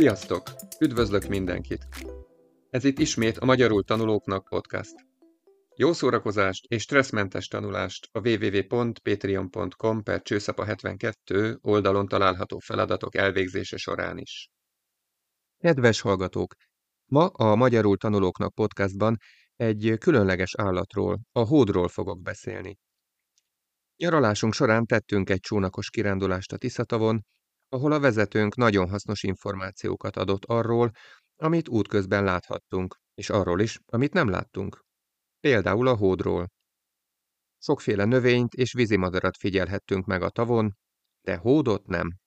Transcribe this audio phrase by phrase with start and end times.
[0.00, 0.42] Sziasztok!
[0.80, 1.88] Üdvözlök mindenkit!
[2.70, 4.94] Ez itt ismét a Magyarul Tanulóknak podcast.
[5.76, 14.18] Jó szórakozást és stresszmentes tanulást a www.patreon.com per csőszapa 72 oldalon található feladatok elvégzése során
[14.18, 14.50] is.
[15.58, 16.54] Kedves hallgatók!
[17.06, 19.16] Ma a Magyarul Tanulóknak podcastban
[19.56, 22.78] egy különleges állatról, a hódról fogok beszélni.
[23.96, 27.24] Nyaralásunk során tettünk egy csónakos kirándulást a Tiszatavon,
[27.72, 30.90] ahol a vezetőnk nagyon hasznos információkat adott arról,
[31.36, 34.84] amit útközben láthattunk, és arról is, amit nem láttunk.
[35.40, 36.50] Például a hódról.
[37.58, 40.76] Sokféle növényt és vízimadarat figyelhettünk meg a tavon,
[41.20, 42.18] de hódot nem.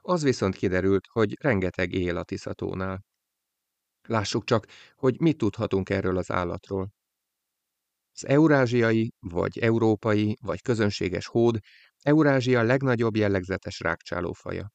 [0.00, 3.04] Az viszont kiderült, hogy rengeteg él a Tiszatónál.
[4.08, 6.90] Lássuk csak, hogy mit tudhatunk erről az állatról.
[8.14, 11.58] Az eurázsiai, vagy európai, vagy közönséges hód
[12.02, 14.70] Eurázsia legnagyobb jellegzetes rákcsálófaja.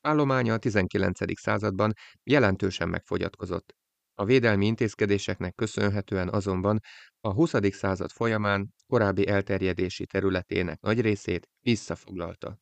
[0.00, 1.40] Állománya a 19.
[1.40, 3.74] században jelentősen megfogyatkozott.
[4.14, 6.78] A védelmi intézkedéseknek köszönhetően azonban
[7.20, 7.52] a 20.
[7.70, 12.58] század folyamán korábbi elterjedési területének nagy részét visszafoglalta.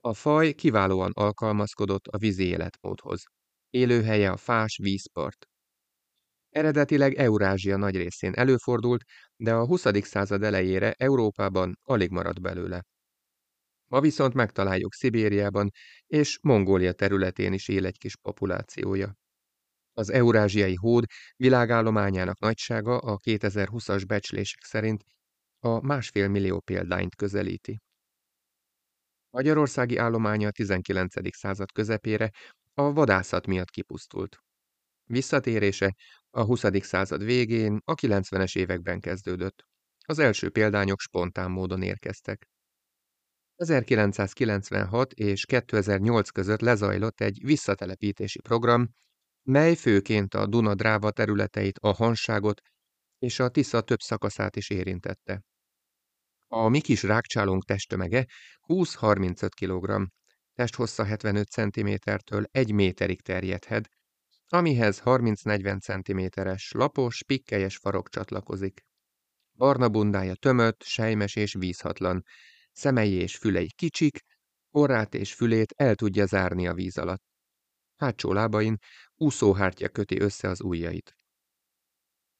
[0.00, 3.22] A faj kiválóan alkalmazkodott a vízi életmódhoz.
[3.70, 5.46] Élőhelye a fás vízpart.
[6.58, 9.04] Eredetileg Eurázsia nagy részén előfordult,
[9.36, 9.84] de a 20.
[10.02, 12.84] század elejére Európában alig maradt belőle.
[13.90, 15.70] Ma viszont megtaláljuk Szibériában
[16.06, 19.14] és Mongólia területén is él egy kis populációja.
[19.92, 21.04] Az eurázsiai hód
[21.36, 25.04] világállományának nagysága a 2020-as becslések szerint
[25.58, 27.78] a másfél millió példányt közelíti.
[29.30, 31.36] Magyarországi állománya a 19.
[31.36, 32.30] század közepére
[32.74, 34.38] a vadászat miatt kipusztult.
[35.08, 35.94] Visszatérése
[36.30, 36.64] a 20.
[36.80, 39.64] század végén, a 90-es években kezdődött.
[40.04, 42.48] Az első példányok spontán módon érkeztek.
[43.56, 48.88] 1996 és 2008 között lezajlott egy visszatelepítési program,
[49.42, 52.60] mely főként a Duna-Dráva területeit, a Hanságot
[53.18, 55.42] és a Tisza több szakaszát is érintette.
[56.46, 58.26] A mi kis rákcsálónk testtömege
[58.66, 60.08] 20-35 kg,
[60.54, 63.88] testhossza 75 cm-től 1 méterig terjedhet,
[64.48, 68.80] amihez 30-40 cm-es, lapos, pikkelyes farok csatlakozik.
[69.52, 72.24] Barna bundája tömött, sejmes és vízhatlan,
[72.72, 74.20] szemei és fülei kicsik,
[74.70, 77.22] orrát és fülét el tudja zárni a víz alatt.
[77.96, 78.78] Hátsó lábain
[79.14, 81.14] úszóhártya köti össze az ujjait.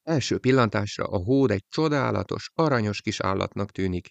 [0.03, 4.11] Első pillantásra a hód egy csodálatos, aranyos kis állatnak tűnik,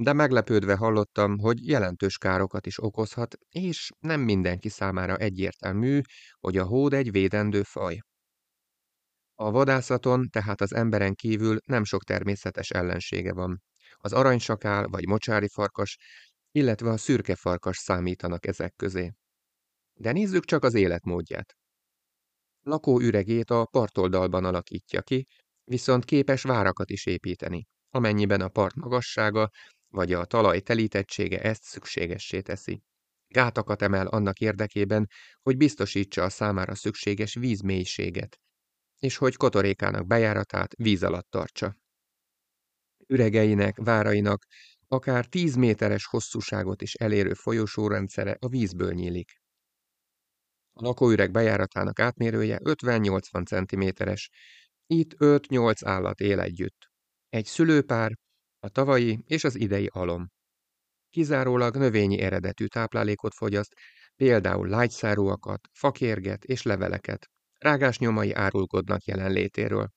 [0.00, 6.00] de meglepődve hallottam, hogy jelentős károkat is okozhat, és nem mindenki számára egyértelmű,
[6.40, 7.98] hogy a hód egy védendő faj.
[9.34, 13.62] A vadászaton tehát az emberen kívül nem sok természetes ellensége van.
[13.96, 15.96] Az aranysakál vagy mocsári farkas,
[16.50, 19.12] illetve a szürke farkas számítanak ezek közé.
[19.94, 21.56] De nézzük csak az életmódját.
[22.62, 25.26] Lakóüregét a partoldalban alakítja ki,
[25.64, 29.50] viszont képes várakat is építeni, amennyiben a part magassága
[29.88, 32.82] vagy a talaj telítettsége ezt szükségessé teszi.
[33.28, 35.08] Gátakat emel annak érdekében,
[35.42, 38.40] hogy biztosítsa a számára szükséges vízmélységet,
[38.98, 41.76] és hogy kotorékának bejáratát víz alatt tartsa.
[43.06, 44.44] Üregeinek, várainak
[44.86, 49.40] akár 10 méteres hosszúságot is elérő folyosórendszere a vízből nyílik.
[50.72, 54.30] A lakóüreg bejáratának átmérője 50-80 cm-es,
[54.86, 56.90] itt 5-8 állat él együtt.
[57.28, 58.12] Egy szülőpár,
[58.58, 60.30] a tavalyi és az idei alom.
[61.10, 63.74] Kizárólag növényi eredetű táplálékot fogyaszt,
[64.16, 67.30] például lágyszárúakat, fakérget és leveleket.
[67.58, 69.90] Rágás nyomai árulkodnak jelenlétéről.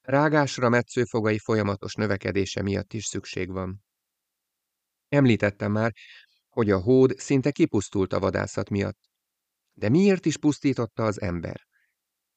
[0.00, 3.84] Rágásra metszőfogai folyamatos növekedése miatt is szükség van.
[5.08, 5.92] Említettem már,
[6.48, 8.98] hogy a hód szinte kipusztult a vadászat miatt.
[9.72, 11.60] De miért is pusztította az ember?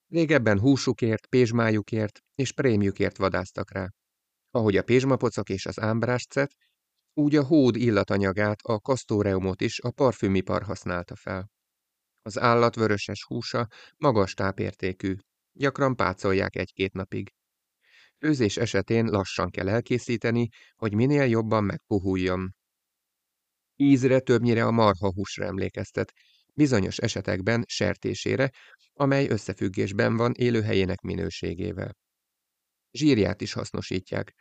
[0.08, 3.90] Régebben húsukért, pézsmájukért és prémjükért vadáztak rá.
[4.56, 6.56] Ahogy a pézsmapocak és az ámbráscet,
[7.14, 11.52] úgy a hód illatanyagát, a kasztóreumot is a parfümipar használta fel.
[12.22, 13.68] Az állat vöröses húsa
[13.98, 15.16] magas tápértékű,
[15.52, 17.34] gyakran pácolják egy-két napig.
[18.18, 22.56] Őzés esetén lassan kell elkészíteni, hogy minél jobban megpuhuljon.
[23.76, 26.14] Ízre többnyire a marha húsra emlékeztet,
[26.54, 28.52] bizonyos esetekben sertésére,
[28.94, 31.98] amely összefüggésben van élőhelyének minőségével.
[32.92, 34.34] Zsírját is hasznosítják.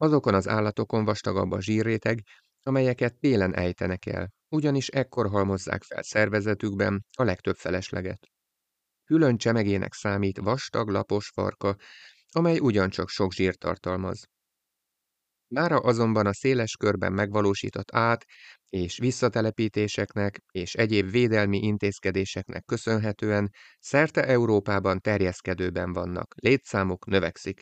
[0.00, 2.22] Azokon az állatokon vastagabb a zsírréteg,
[2.62, 8.20] amelyeket télen ejtenek el, ugyanis ekkor halmozzák fel szervezetükben a legtöbb felesleget.
[9.04, 11.76] Külön csemegének számít vastag lapos farka,
[12.30, 14.24] amely ugyancsak sok zsírt tartalmaz.
[15.48, 18.26] Mára azonban a széles körben megvalósított át-
[18.68, 27.60] és visszatelepítéseknek és egyéb védelmi intézkedéseknek köszönhetően szerte Európában terjeszkedőben vannak, létszámuk növekszik.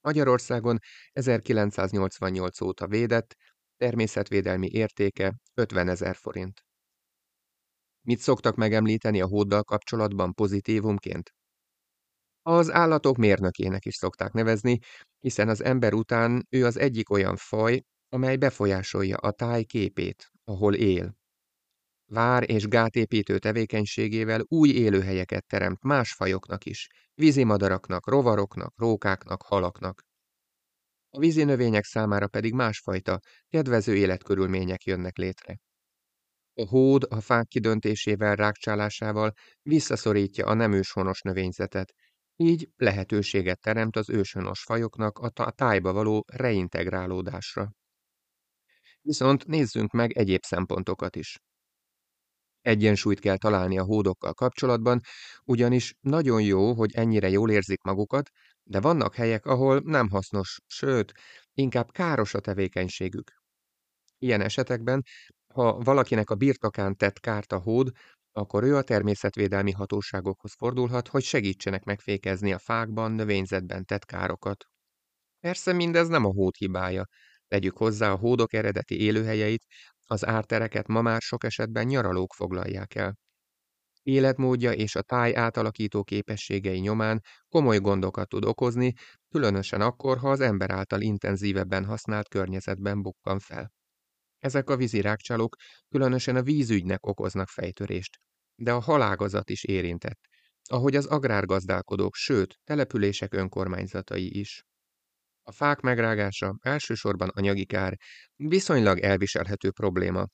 [0.00, 0.78] Magyarországon
[1.12, 3.36] 1988 óta védett,
[3.76, 6.64] természetvédelmi értéke 50 ezer forint.
[8.00, 11.34] Mit szoktak megemlíteni a hóddal kapcsolatban pozitívumként?
[12.42, 14.78] Az állatok mérnökének is szokták nevezni,
[15.18, 20.74] hiszen az ember után ő az egyik olyan faj, amely befolyásolja a táj képét, ahol
[20.74, 21.16] él.
[22.10, 30.02] Vár- és gátépítő tevékenységével új élőhelyeket teremt más fajoknak is, vízimadaraknak, rovaroknak, rókáknak, halaknak.
[31.10, 33.18] A vízi növények számára pedig másfajta,
[33.48, 35.58] kedvező életkörülmények jönnek létre.
[36.54, 39.32] A hód a fák kidöntésével, rákcsálásával
[39.62, 41.92] visszaszorítja a nem őshonos növényzetet,
[42.36, 47.70] így lehetőséget teremt az őshonos fajoknak a tájba való reintegrálódásra.
[49.00, 51.38] Viszont nézzünk meg egyéb szempontokat is.
[52.60, 55.00] Egyensúlyt kell találni a hódokkal kapcsolatban,
[55.44, 58.30] ugyanis nagyon jó, hogy ennyire jól érzik magukat,
[58.62, 61.12] de vannak helyek, ahol nem hasznos, sőt,
[61.52, 63.32] inkább káros a tevékenységük.
[64.18, 65.02] Ilyen esetekben,
[65.54, 67.90] ha valakinek a birtokán tett kárt a hód,
[68.32, 74.64] akkor ő a természetvédelmi hatóságokhoz fordulhat, hogy segítsenek megfékezni a fákban, növényzetben tett károkat.
[75.40, 77.06] Persze mindez nem a hód hibája.
[77.48, 79.64] Tegyük hozzá a hódok eredeti élőhelyeit,
[80.10, 83.18] az ártereket ma már sok esetben nyaralók foglalják el.
[84.02, 88.92] Életmódja és a táj átalakító képességei nyomán komoly gondokat tud okozni,
[89.28, 93.72] különösen akkor, ha az ember által intenzívebben használt környezetben bukkan fel.
[94.38, 95.56] Ezek a vízirákcsálók
[95.88, 98.18] különösen a vízügynek okoznak fejtörést,
[98.54, 100.20] de a halágazat is érintett,
[100.70, 104.67] ahogy az agrárgazdálkodók, sőt, települések önkormányzatai is.
[105.48, 107.96] A fák megrágása elsősorban anyagi kár,
[108.36, 110.26] viszonylag elviselhető probléma.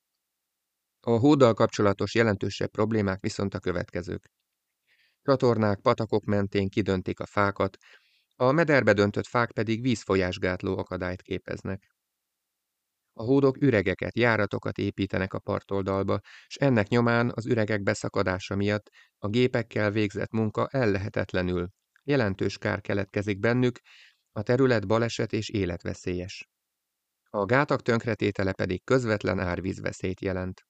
[1.00, 4.30] A hóddal kapcsolatos jelentősebb problémák viszont a következők.
[5.22, 7.76] Csatornák, patakok mentén kidöntik a fákat,
[8.36, 11.94] a mederbe döntött fák pedig vízfolyásgátló akadályt képeznek.
[13.12, 18.88] A hódok üregeket, járatokat építenek a partoldalba, és ennek nyomán az üregek beszakadása miatt
[19.18, 21.68] a gépekkel végzett munka ellehetetlenül.
[22.02, 23.78] Jelentős kár keletkezik bennük,
[24.36, 26.48] a terület baleset és életveszélyes.
[27.30, 30.60] A gátak tönkretétele pedig közvetlen árvízveszélyt jelent.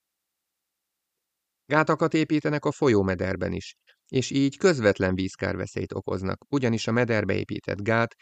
[1.67, 3.75] Gátakat építenek a folyómederben is,
[4.09, 8.15] és így közvetlen vízkárveszélyt okoznak, ugyanis a mederbe épített gát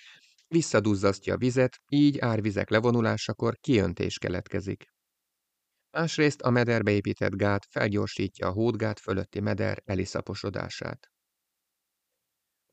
[0.48, 4.84] visszaduzzasztja a vizet, így árvizek levonulásakor kiöntés keletkezik.
[5.90, 11.06] Másrészt a mederbe épített gát felgyorsítja a hódgát fölötti meder eliszaposodását.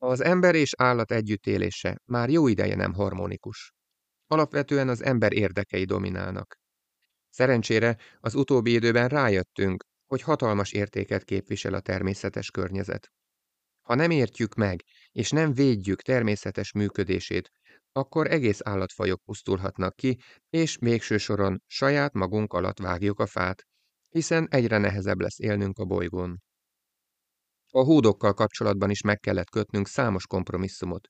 [0.01, 3.73] Az ember és állat együttélése már jó ideje nem harmonikus.
[4.27, 6.57] Alapvetően az ember érdekei dominálnak.
[7.29, 13.11] Szerencsére az utóbbi időben rájöttünk, hogy hatalmas értéket képvisel a természetes környezet.
[13.81, 17.49] Ha nem értjük meg, és nem védjük természetes működését,
[17.91, 20.19] akkor egész állatfajok pusztulhatnak ki,
[20.49, 23.63] és mégső soron saját magunk alatt vágjuk a fát,
[24.09, 26.41] hiszen egyre nehezebb lesz élnünk a bolygón.
[27.71, 31.07] A hódokkal kapcsolatban is meg kellett kötnünk számos kompromisszumot.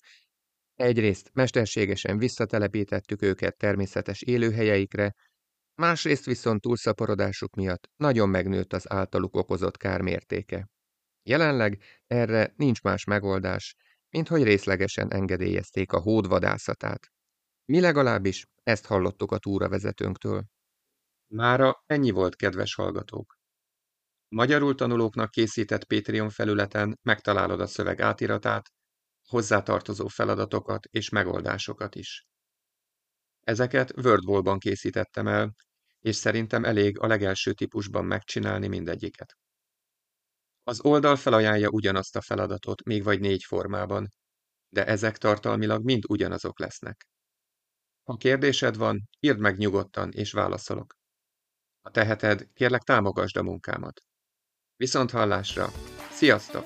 [0.75, 5.13] Egyrészt mesterségesen visszatelepítettük őket természetes élőhelyeikre,
[5.75, 10.69] másrészt viszont túlszaporodásuk miatt nagyon megnőtt az általuk okozott kár mértéke.
[11.23, 13.75] Jelenleg erre nincs más megoldás,
[14.09, 17.07] mint hogy részlegesen engedélyezték a hódvadászatát.
[17.65, 20.45] Mi legalábbis ezt hallottuk a túravezetőnktől.
[21.27, 23.38] Mára ennyi volt, kedves hallgatók.
[24.29, 28.69] Magyarul tanulóknak készített Patreon felületen megtalálod a szöveg átiratát,
[29.27, 32.25] hozzátartozó feladatokat és megoldásokat is.
[33.39, 35.53] Ezeket WordWall-ban készítettem el,
[35.99, 39.37] és szerintem elég a legelső típusban megcsinálni mindegyiket.
[40.63, 44.13] Az oldal felajánlja ugyanazt a feladatot, még vagy négy formában,
[44.69, 47.07] de ezek tartalmilag mind ugyanazok lesznek.
[48.03, 50.93] Ha kérdésed van, írd meg nyugodtan, és válaszolok.
[51.81, 54.01] Ha teheted, kérlek támogasd a munkámat.
[54.79, 55.71] Viszont hallásra!
[56.11, 56.65] Sziasztok!